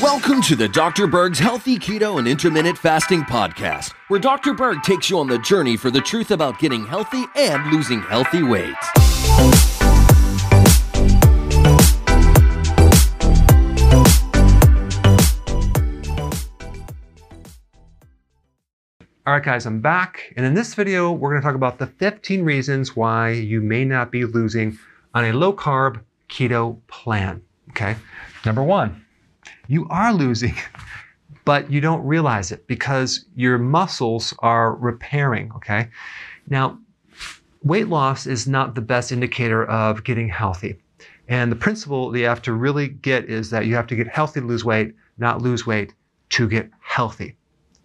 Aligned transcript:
Welcome 0.00 0.40
to 0.42 0.56
the 0.56 0.70
Dr. 0.72 1.06
Berg's 1.06 1.38
Healthy 1.38 1.78
Keto 1.78 2.18
and 2.18 2.26
Intermittent 2.26 2.78
Fasting 2.78 3.20
Podcast, 3.24 3.92
where 4.08 4.18
Dr. 4.18 4.54
Berg 4.54 4.82
takes 4.82 5.10
you 5.10 5.18
on 5.18 5.26
the 5.26 5.38
journey 5.40 5.76
for 5.76 5.90
the 5.90 6.00
truth 6.00 6.30
about 6.30 6.58
getting 6.58 6.86
healthy 6.86 7.24
and 7.36 7.70
losing 7.70 8.00
healthy 8.00 8.42
weight. 8.42 8.74
All 19.26 19.34
right, 19.34 19.42
guys, 19.42 19.66
I'm 19.66 19.80
back. 19.82 20.32
And 20.38 20.46
in 20.46 20.54
this 20.54 20.72
video, 20.72 21.12
we're 21.12 21.30
going 21.30 21.42
to 21.42 21.46
talk 21.46 21.56
about 21.56 21.78
the 21.78 21.88
15 21.88 22.42
reasons 22.42 22.96
why 22.96 23.32
you 23.32 23.60
may 23.60 23.84
not 23.84 24.10
be 24.10 24.24
losing 24.24 24.78
on 25.12 25.26
a 25.26 25.34
low 25.34 25.52
carb 25.52 26.00
keto 26.28 26.78
plan. 26.88 27.42
Okay. 27.70 27.96
Number 28.44 28.62
one, 28.62 29.04
you 29.68 29.86
are 29.90 30.12
losing, 30.12 30.54
but 31.44 31.70
you 31.70 31.80
don't 31.80 32.04
realize 32.06 32.52
it 32.52 32.66
because 32.66 33.24
your 33.34 33.58
muscles 33.58 34.34
are 34.40 34.74
repairing. 34.76 35.52
Okay. 35.56 35.88
Now, 36.48 36.78
weight 37.62 37.88
loss 37.88 38.26
is 38.26 38.46
not 38.46 38.74
the 38.74 38.80
best 38.80 39.12
indicator 39.12 39.64
of 39.64 40.04
getting 40.04 40.28
healthy. 40.28 40.76
And 41.28 41.50
the 41.50 41.56
principle 41.56 42.10
that 42.10 42.18
you 42.18 42.26
have 42.26 42.42
to 42.42 42.52
really 42.52 42.88
get 42.88 43.24
is 43.24 43.50
that 43.50 43.66
you 43.66 43.74
have 43.74 43.88
to 43.88 43.96
get 43.96 44.06
healthy 44.06 44.40
to 44.40 44.46
lose 44.46 44.64
weight, 44.64 44.94
not 45.18 45.42
lose 45.42 45.66
weight 45.66 45.92
to 46.30 46.48
get 46.48 46.70
healthy. 46.80 47.36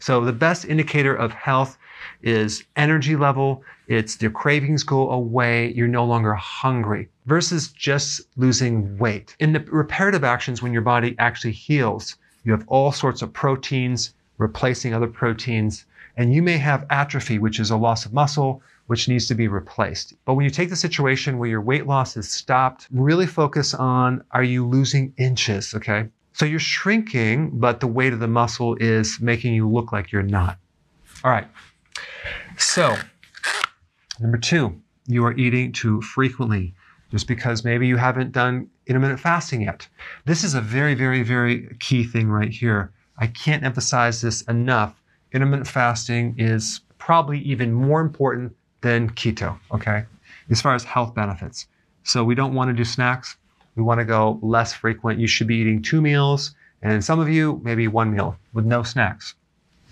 So 0.02 0.26
the 0.26 0.34
best 0.34 0.66
indicator 0.66 1.14
of 1.14 1.32
health 1.32 1.78
is 2.24 2.64
energy 2.76 3.16
level. 3.16 3.64
It's 3.88 4.20
your 4.20 4.32
cravings 4.32 4.82
go 4.82 5.12
away. 5.12 5.72
You're 5.74 5.88
no 5.88 6.06
longer 6.06 6.34
hungry 6.34 7.08
versus 7.28 7.68
just 7.68 8.22
losing 8.36 8.98
weight. 8.98 9.36
In 9.40 9.54
the 9.54 9.60
reparative 9.60 10.24
actions, 10.24 10.60
when 10.60 10.74
your 10.74 10.82
body 10.82 11.16
actually 11.20 11.52
heals, 11.52 12.18
you 12.44 12.52
have 12.52 12.66
all 12.68 12.92
sorts 12.92 13.22
of 13.22 13.32
proteins 13.32 14.16
replacing 14.40 14.96
other 14.96 15.08
proteins, 15.08 15.86
and 16.18 16.34
you 16.34 16.42
may 16.42 16.58
have 16.58 16.88
atrophy, 16.90 17.38
which 17.38 17.60
is 17.60 17.70
a 17.70 17.78
loss 17.78 18.04
of 18.04 18.12
muscle, 18.12 18.64
which 18.88 19.08
needs 19.08 19.28
to 19.28 19.36
be 19.36 19.48
replaced. 19.48 20.16
But 20.26 20.34
when 20.34 20.46
you 20.46 20.50
take 20.50 20.72
the 20.72 20.76
situation 20.76 21.38
where 21.38 21.50
your 21.50 21.62
weight 21.62 21.86
loss 21.86 22.18
is 22.18 22.28
stopped, 22.28 22.88
really 22.92 23.28
focus 23.28 23.76
on 23.76 24.24
are 24.32 24.44
you 24.44 24.68
losing 24.68 25.14
inches, 25.18 25.76
okay? 25.76 26.08
So 26.34 26.46
you're 26.46 26.60
shrinking, 26.60 27.52
but 27.60 27.80
the 27.80 27.88
weight 27.88 28.14
of 28.14 28.20
the 28.20 28.28
muscle 28.28 28.76
is 28.80 29.20
making 29.20 29.54
you 29.54 29.70
look 29.70 29.92
like 29.92 30.12
you're 30.12 30.24
not. 30.24 30.58
All 31.24 31.32
right. 31.32 31.48
So, 32.58 32.96
number 34.20 34.38
two, 34.38 34.80
you 35.08 35.26
are 35.26 35.34
eating 35.34 35.72
too 35.72 36.02
frequently 36.02 36.74
just 37.12 37.28
because 37.28 37.66
maybe 37.66 37.88
you 37.88 37.98
haven't 37.98 38.32
done 38.32 38.70
intermittent 38.88 39.20
fasting 39.20 39.62
yet. 39.62 39.88
This 40.26 40.44
is 40.44 40.54
a 40.54 40.62
very, 40.62 40.96
very, 40.96 41.24
very 41.24 41.76
key 41.80 42.04
thing 42.06 42.30
right 42.30 42.50
here. 42.50 42.92
I 43.18 43.28
can't 43.28 43.64
emphasize 43.64 44.22
this 44.22 44.42
enough. 44.44 45.02
Intermittent 45.34 45.68
fasting 45.68 46.36
is 46.38 46.82
probably 46.98 47.40
even 47.40 47.74
more 47.74 48.02
important 48.02 48.56
than 48.82 49.10
keto, 49.12 49.60
okay, 49.72 50.06
as 50.50 50.62
far 50.62 50.74
as 50.74 50.84
health 50.84 51.14
benefits. 51.14 51.68
So 52.04 52.24
we 52.24 52.36
don't 52.36 52.54
want 52.54 52.70
to 52.70 52.74
do 52.74 52.84
snacks. 52.84 53.38
We 53.76 53.84
want 53.84 54.00
to 54.00 54.06
go 54.06 54.40
less 54.42 54.74
frequent. 54.74 55.20
You 55.20 55.28
should 55.28 55.48
be 55.48 55.58
eating 55.58 55.82
two 55.82 56.02
meals, 56.02 56.56
and 56.82 57.04
some 57.04 57.20
of 57.20 57.30
you, 57.30 57.62
maybe 57.64 57.88
one 57.88 58.14
meal 58.14 58.36
with 58.54 58.66
no 58.66 58.84
snacks. 58.84 59.36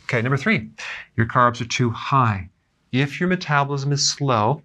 Okay, 0.05 0.21
number 0.21 0.38
three, 0.38 0.69
your 1.16 1.27
carbs 1.27 1.61
are 1.61 1.66
too 1.66 1.91
high. 1.91 2.49
If 2.91 3.19
your 3.19 3.30
metabolism 3.30 3.91
is 3.91 4.09
slow, 4.09 4.63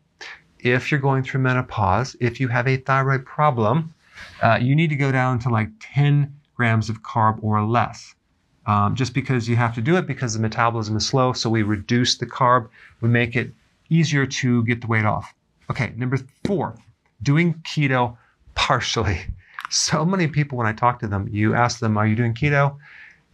if 0.59 0.91
you're 0.91 1.01
going 1.01 1.23
through 1.23 1.43
menopause, 1.43 2.17
if 2.21 2.41
you 2.41 2.49
have 2.49 2.67
a 2.67 2.79
thyroid 2.79 3.27
problem, 3.27 3.93
uh, 4.43 4.59
you 4.61 4.75
need 4.75 4.89
to 4.89 4.97
go 4.97 5.13
down 5.13 5.39
to 5.41 5.51
like 5.51 5.69
10 5.81 6.35
grams 6.55 6.89
of 6.89 7.03
carb 7.03 7.39
or 7.43 7.63
less. 7.63 8.15
Um, 8.67 8.95
just 8.95 9.13
because 9.13 9.47
you 9.47 9.57
have 9.57 9.75
to 9.75 9.83
do 9.83 9.97
it 9.97 10.07
because 10.07 10.33
the 10.33 10.41
metabolism 10.41 10.97
is 10.97 11.07
slow, 11.07 11.35
so 11.35 11.51
we 11.51 11.63
reduce 11.63 12.17
the 12.17 12.25
carb, 12.25 12.69
we 13.03 13.11
make 13.11 13.37
it 13.37 13.53
easier 13.91 14.25
to 14.25 14.65
get 14.65 14.81
the 14.81 14.87
weight 14.87 15.05
off. 15.05 15.35
Okay, 15.71 15.93
number 15.97 16.17
four, 16.45 16.75
doing 17.23 17.55
keto 17.65 18.17
partially. 18.65 19.21
So 19.69 20.07
many 20.07 20.27
people, 20.27 20.57
when 20.57 20.67
I 20.67 20.73
talk 20.73 20.99
to 21.01 21.07
them, 21.07 21.29
you 21.31 21.55
ask 21.55 21.81
them, 21.81 21.99
Are 21.99 22.07
you 22.07 22.17
doing 22.17 22.33
keto? 22.33 22.79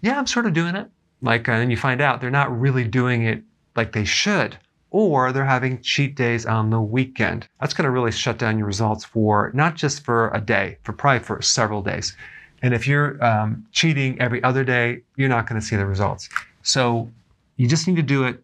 Yeah, 0.00 0.18
I'm 0.18 0.26
sort 0.26 0.46
of 0.46 0.54
doing 0.54 0.74
it. 0.74 0.90
Like, 1.22 1.48
and 1.48 1.70
you 1.70 1.76
find 1.76 2.00
out 2.00 2.20
they're 2.20 2.30
not 2.30 2.58
really 2.58 2.82
doing 2.82 3.22
it 3.22 3.42
like 3.76 3.92
they 3.92 4.04
should, 4.04 4.58
or 4.90 5.30
they're 5.30 5.44
having 5.44 5.80
cheat 5.82 6.16
days 6.16 6.46
on 6.46 6.70
the 6.70 6.80
weekend. 6.80 7.46
That's 7.60 7.74
going 7.74 7.84
to 7.84 7.90
really 7.90 8.10
shut 8.10 8.38
down 8.38 8.58
your 8.58 8.66
results 8.66 9.04
for 9.04 9.52
not 9.54 9.76
just 9.76 10.04
for 10.04 10.30
a 10.30 10.40
day, 10.40 10.78
for 10.82 10.92
probably 10.92 11.20
for 11.20 11.40
several 11.42 11.82
days. 11.82 12.16
And 12.62 12.74
if 12.74 12.88
you're 12.88 13.22
um, 13.24 13.64
cheating 13.70 14.20
every 14.20 14.42
other 14.42 14.64
day, 14.64 15.02
you're 15.16 15.28
not 15.28 15.46
going 15.46 15.60
to 15.60 15.66
see 15.66 15.76
the 15.76 15.86
results. 15.86 16.28
So 16.62 17.08
you 17.56 17.68
just 17.68 17.86
need 17.86 17.96
to 17.96 18.02
do 18.02 18.24
it 18.24 18.42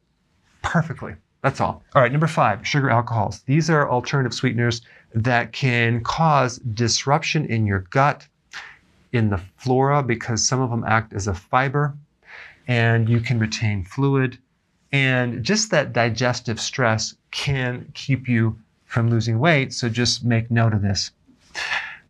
perfectly. 0.63 1.15
That's 1.43 1.61
all. 1.61 1.83
All 1.95 2.03
right, 2.03 2.13
number 2.13 2.27
five, 2.27 2.67
sugar 2.67 2.91
alcohols. 2.91 3.41
These 3.41 3.71
are 3.71 3.89
alternative 3.89 4.35
sweeteners 4.35 4.83
that 5.17 5.53
can 5.53 6.05
cause 6.05 6.59
disruption 6.59 7.47
in 7.47 7.67
your 7.67 7.81
gut, 7.91 8.29
in 9.13 9.31
the 9.31 9.41
flora, 9.57 10.03
because 10.03 10.47
some 10.47 10.61
of 10.61 10.69
them 10.71 10.85
act 10.87 11.15
as 11.15 11.27
a 11.27 11.35
fiber, 11.35 11.95
and 12.69 13.09
you 13.09 13.21
can 13.21 13.39
retain 13.39 13.83
fluid. 13.83 14.39
And 14.93 15.43
just 15.43 15.71
that 15.71 15.95
digestive 15.95 16.61
stress 16.61 17.17
can 17.31 17.91
keep 17.95 18.29
you 18.29 18.59
from 18.85 19.09
losing 19.09 19.39
weight. 19.39 19.73
So 19.73 19.89
just 19.89 20.23
make 20.23 20.51
note 20.51 20.75
of 20.75 20.83
this. 20.83 21.11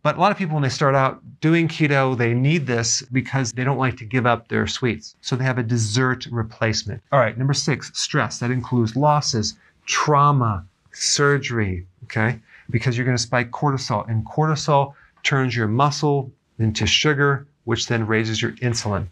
But 0.03 0.17
a 0.17 0.19
lot 0.19 0.31
of 0.31 0.37
people, 0.37 0.55
when 0.55 0.63
they 0.63 0.69
start 0.69 0.93
out 0.93 1.21
doing 1.39 1.67
keto, 1.67 2.17
they 2.17 2.33
need 2.33 2.67
this 2.67 3.01
because 3.11 3.53
they 3.53 3.63
don't 3.63 3.77
like 3.77 3.97
to 3.97 4.05
give 4.05 4.25
up 4.25 4.49
their 4.49 4.67
sweets. 4.67 5.15
So 5.21 5.35
they 5.35 5.45
have 5.45 5.57
a 5.57 5.63
dessert 5.63 6.27
replacement. 6.29 7.01
All 7.11 7.19
right, 7.19 7.37
number 7.37 7.53
six, 7.53 7.91
stress. 7.93 8.39
That 8.39 8.51
includes 8.51 8.95
losses, 8.95 9.55
trauma, 9.85 10.65
surgery, 10.91 11.85
okay? 12.03 12.39
Because 12.69 12.97
you're 12.97 13.05
going 13.05 13.17
to 13.17 13.23
spike 13.23 13.51
cortisol, 13.51 14.07
and 14.09 14.25
cortisol 14.25 14.93
turns 15.23 15.55
your 15.55 15.67
muscle 15.67 16.31
into 16.59 16.85
sugar, 16.85 17.47
which 17.65 17.87
then 17.87 18.07
raises 18.07 18.41
your 18.41 18.51
insulin. 18.53 19.07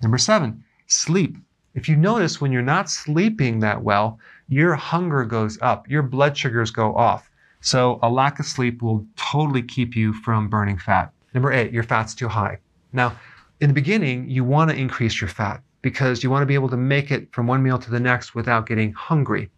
Number 0.00 0.18
seven, 0.18 0.64
sleep. 0.86 1.36
If 1.74 1.88
you 1.88 1.96
notice 1.96 2.40
when 2.40 2.52
you're 2.52 2.62
not 2.62 2.90
sleeping 2.90 3.60
that 3.60 3.82
well, 3.82 4.18
your 4.48 4.74
hunger 4.74 5.24
goes 5.24 5.58
up, 5.62 5.88
your 5.88 6.02
blood 6.02 6.36
sugars 6.36 6.70
go 6.70 6.94
off. 6.94 7.30
So 7.60 7.98
a 8.02 8.10
lack 8.10 8.40
of 8.40 8.46
sleep 8.46 8.82
will 8.82 9.06
totally 9.16 9.62
keep 9.62 9.94
you 9.94 10.12
from 10.12 10.48
burning 10.48 10.78
fat. 10.78 11.12
Number 11.32 11.52
eight, 11.52 11.72
your 11.72 11.84
fat's 11.84 12.14
too 12.14 12.28
high. 12.28 12.58
Now, 12.92 13.16
in 13.60 13.68
the 13.68 13.74
beginning, 13.74 14.28
you 14.28 14.44
want 14.44 14.70
to 14.70 14.76
increase 14.76 15.20
your 15.20 15.28
fat 15.28 15.62
because 15.80 16.22
you 16.22 16.30
want 16.30 16.42
to 16.42 16.46
be 16.46 16.54
able 16.54 16.68
to 16.68 16.76
make 16.76 17.10
it 17.10 17.32
from 17.32 17.46
one 17.46 17.62
meal 17.62 17.78
to 17.78 17.90
the 17.90 18.00
next 18.00 18.34
without 18.34 18.66
getting 18.66 18.92
hungry. 18.92 19.48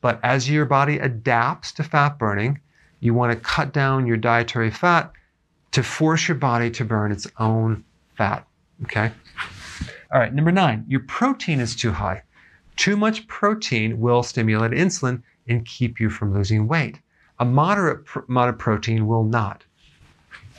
But 0.00 0.20
as 0.22 0.48
your 0.48 0.66
body 0.66 0.98
adapts 0.98 1.72
to 1.72 1.82
fat 1.82 2.18
burning, 2.18 2.60
you 3.00 3.14
want 3.14 3.32
to 3.32 3.38
cut 3.38 3.72
down 3.72 4.06
your 4.06 4.16
dietary 4.16 4.70
fat 4.70 5.12
to 5.72 5.82
force 5.82 6.28
your 6.28 6.36
body 6.36 6.70
to 6.70 6.84
burn 6.84 7.12
its 7.12 7.26
own 7.38 7.84
fat. 8.16 8.46
Okay? 8.84 9.12
All 10.12 10.20
right, 10.20 10.32
number 10.32 10.52
nine, 10.52 10.84
your 10.88 11.00
protein 11.00 11.60
is 11.60 11.76
too 11.76 11.92
high. 11.92 12.22
Too 12.76 12.96
much 12.96 13.26
protein 13.26 14.00
will 14.00 14.22
stimulate 14.22 14.72
insulin 14.72 15.22
and 15.48 15.64
keep 15.64 16.00
you 16.00 16.10
from 16.10 16.34
losing 16.34 16.68
weight. 16.68 17.00
A 17.38 17.44
moderate 17.44 18.06
amount 18.28 18.50
of 18.50 18.58
protein 18.58 19.06
will 19.06 19.24
not. 19.24 19.64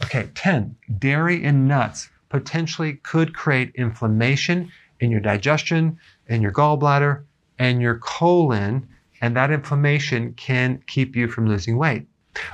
Okay, 0.03 0.30
10. 0.36 0.76
Dairy 1.00 1.44
and 1.44 1.68
nuts 1.68 2.09
potentially 2.30 2.94
could 3.03 3.34
create 3.34 3.72
inflammation 3.76 4.72
in 5.00 5.12
your 5.12 5.20
digestion, 5.20 5.97
in 6.28 6.42
your 6.42 6.52
gallbladder, 6.52 7.24
and 7.58 7.81
your 7.81 7.97
colon, 8.00 8.88
and 9.22 9.36
that 9.36 9.52
inflammation 9.52 10.34
can 10.34 10.84
keep 10.88 11.16
you 11.16 11.28
from 11.28 11.47
losing 11.47 11.78
weight. 11.78 12.06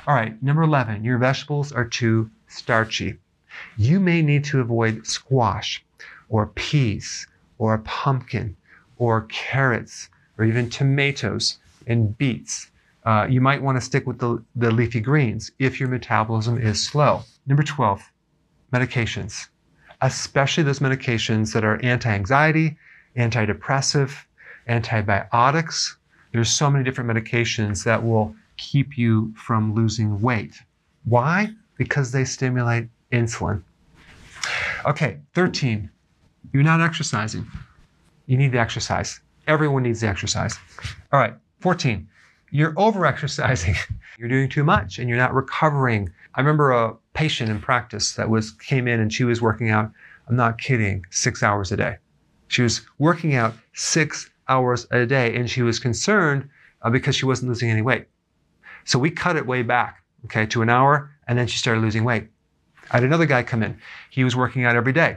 All 0.06 0.14
right, 0.14 0.40
number 0.42 0.62
11. 0.62 1.04
Your 1.04 1.18
vegetables 1.18 1.72
are 1.72 1.84
too 1.84 2.30
starchy. 2.48 3.18
You 3.76 4.00
may 4.00 4.22
need 4.22 4.44
to 4.44 4.60
avoid 4.60 5.06
squash 5.06 5.84
or 6.28 6.48
peas 6.48 7.26
or 7.58 7.78
pumpkin 7.78 8.56
or 8.98 9.22
carrots 9.22 10.08
or 10.38 10.44
even 10.44 10.70
tomatoes 10.70 11.58
and 11.86 12.16
beets 12.18 12.70
uh, 13.04 13.26
you 13.28 13.40
might 13.40 13.62
want 13.62 13.76
to 13.76 13.80
stick 13.80 14.06
with 14.06 14.18
the, 14.18 14.42
the 14.56 14.70
leafy 14.70 15.00
greens 15.00 15.50
if 15.58 15.78
your 15.78 15.88
metabolism 15.88 16.58
is 16.58 16.82
slow. 16.82 17.22
Number 17.46 17.62
12, 17.62 18.02
medications, 18.72 19.48
especially 20.00 20.62
those 20.62 20.78
medications 20.78 21.52
that 21.52 21.64
are 21.64 21.82
anti 21.84 22.10
anxiety, 22.10 22.76
antidepressive, 23.16 24.16
antibiotics. 24.68 25.98
There's 26.32 26.50
so 26.50 26.70
many 26.70 26.82
different 26.82 27.10
medications 27.10 27.84
that 27.84 28.02
will 28.02 28.34
keep 28.56 28.96
you 28.96 29.34
from 29.36 29.74
losing 29.74 30.20
weight. 30.20 30.54
Why? 31.04 31.50
Because 31.76 32.12
they 32.12 32.24
stimulate 32.24 32.88
insulin. 33.12 33.62
Okay, 34.84 35.18
13, 35.34 35.90
you're 36.52 36.62
not 36.62 36.80
exercising. 36.80 37.46
You 38.26 38.36
need 38.36 38.52
the 38.52 38.58
exercise. 38.58 39.20
Everyone 39.46 39.82
needs 39.82 40.00
the 40.00 40.08
exercise. 40.08 40.58
All 41.12 41.20
right, 41.20 41.34
14, 41.60 42.08
you're 42.50 42.74
over 42.76 43.06
exercising. 43.06 43.74
you're 44.18 44.28
doing 44.28 44.48
too 44.48 44.64
much 44.64 44.98
and 44.98 45.08
you're 45.08 45.18
not 45.18 45.34
recovering. 45.34 46.10
I 46.34 46.40
remember 46.40 46.70
a, 46.72 46.94
patient 47.14 47.48
in 47.48 47.60
practice 47.60 48.14
that 48.14 48.28
was 48.28 48.50
came 48.52 48.86
in 48.86 49.00
and 49.00 49.12
she 49.12 49.24
was 49.24 49.40
working 49.40 49.70
out, 49.70 49.90
I'm 50.28 50.36
not 50.36 50.58
kidding, 50.58 51.06
six 51.10 51.42
hours 51.42 51.72
a 51.72 51.76
day. 51.76 51.96
She 52.48 52.60
was 52.60 52.82
working 52.98 53.34
out 53.34 53.54
six 53.72 54.30
hours 54.48 54.86
a 54.90 55.06
day 55.06 55.34
and 55.34 55.48
she 55.48 55.62
was 55.62 55.78
concerned 55.78 56.48
uh, 56.82 56.90
because 56.90 57.16
she 57.16 57.24
wasn't 57.24 57.48
losing 57.48 57.70
any 57.70 57.82
weight. 57.82 58.06
So 58.84 58.98
we 58.98 59.10
cut 59.10 59.36
it 59.36 59.46
way 59.46 59.62
back, 59.62 60.02
okay, 60.26 60.46
to 60.46 60.62
an 60.62 60.68
hour, 60.68 61.10
and 61.26 61.38
then 61.38 61.46
she 61.46 61.58
started 61.58 61.80
losing 61.80 62.04
weight. 62.04 62.28
I 62.90 62.96
had 62.98 63.04
another 63.04 63.26
guy 63.26 63.42
come 63.42 63.62
in. 63.62 63.78
He 64.10 64.24
was 64.24 64.36
working 64.36 64.64
out 64.64 64.76
every 64.76 64.92
day. 64.92 65.16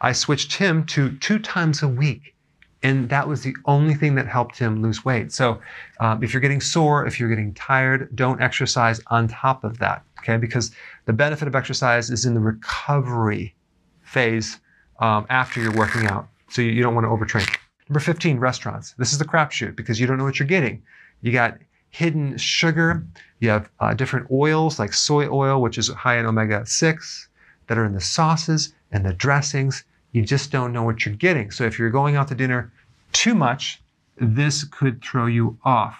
I 0.00 0.12
switched 0.12 0.54
him 0.54 0.84
to 0.86 1.16
two 1.18 1.38
times 1.38 1.82
a 1.82 1.88
week. 1.88 2.34
And 2.82 3.08
that 3.08 3.26
was 3.26 3.42
the 3.42 3.56
only 3.64 3.94
thing 3.94 4.14
that 4.16 4.28
helped 4.28 4.58
him 4.58 4.82
lose 4.82 5.04
weight. 5.06 5.32
So 5.32 5.60
um, 6.00 6.22
if 6.22 6.34
you're 6.34 6.42
getting 6.42 6.60
sore, 6.60 7.06
if 7.06 7.18
you're 7.18 7.30
getting 7.30 7.54
tired, 7.54 8.14
don't 8.14 8.42
exercise 8.42 9.00
on 9.06 9.26
top 9.26 9.64
of 9.64 9.78
that, 9.78 10.04
okay? 10.18 10.36
Because 10.36 10.70
the 11.06 11.14
benefit 11.14 11.48
of 11.48 11.54
exercise 11.54 12.10
is 12.10 12.26
in 12.26 12.34
the 12.34 12.40
recovery 12.40 13.54
phase 14.02 14.60
um, 15.00 15.26
after 15.30 15.62
you're 15.62 15.72
working 15.72 16.06
out. 16.06 16.28
So 16.50 16.60
you, 16.60 16.72
you 16.72 16.82
don't 16.82 16.94
want 16.94 17.06
to 17.06 17.08
overtrain. 17.08 17.48
Number 17.88 18.00
15, 18.00 18.38
restaurants. 18.38 18.94
This 18.98 19.12
is 19.12 19.18
the 19.18 19.24
crapshoot 19.24 19.76
because 19.76 19.98
you 19.98 20.06
don't 20.06 20.18
know 20.18 20.24
what 20.24 20.38
you're 20.38 20.46
getting. 20.46 20.82
You 21.22 21.32
got 21.32 21.58
hidden 21.94 22.36
sugar. 22.36 23.06
You 23.38 23.50
have 23.50 23.70
uh, 23.78 23.94
different 23.94 24.26
oils 24.32 24.80
like 24.80 24.92
soy 24.92 25.28
oil, 25.28 25.62
which 25.62 25.78
is 25.78 25.88
high 25.88 26.18
in 26.18 26.26
omega 26.26 26.66
6, 26.66 27.28
that 27.68 27.78
are 27.78 27.84
in 27.84 27.92
the 27.92 28.00
sauces 28.00 28.74
and 28.90 29.06
the 29.06 29.12
dressings 29.12 29.84
you 30.10 30.22
just 30.22 30.50
don't 30.50 30.72
know 30.72 30.82
what 30.82 31.06
you're 31.06 31.14
getting. 31.14 31.52
So 31.52 31.64
if 31.64 31.78
you're 31.78 31.90
going 31.90 32.16
out 32.16 32.28
to 32.28 32.34
dinner 32.34 32.72
too 33.12 33.34
much, 33.34 33.80
this 34.16 34.64
could 34.64 35.02
throw 35.02 35.26
you 35.26 35.56
off. 35.64 35.96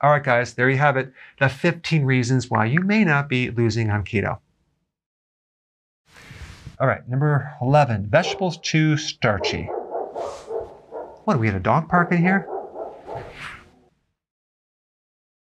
All 0.00 0.10
right, 0.10 0.24
guys, 0.24 0.54
there 0.54 0.70
you 0.70 0.78
have 0.78 0.96
it. 0.96 1.12
The 1.40 1.48
15 1.48 2.04
reasons 2.04 2.50
why 2.50 2.64
you 2.64 2.80
may 2.80 3.04
not 3.04 3.28
be 3.28 3.50
losing 3.50 3.90
on 3.90 4.02
keto. 4.02 4.38
All 6.80 6.86
right, 6.86 7.06
number 7.08 7.54
11, 7.60 8.06
vegetables 8.06 8.58
too 8.58 8.96
starchy. 8.96 9.64
What, 11.24 11.36
are 11.36 11.38
we 11.38 11.48
at 11.48 11.54
a 11.54 11.60
dog 11.60 11.88
park 11.88 12.12
in 12.12 12.18
here? 12.18 12.46